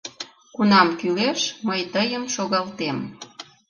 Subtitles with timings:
[0.55, 2.97] Кунам кӱлеш, мый тыйым шогалтем...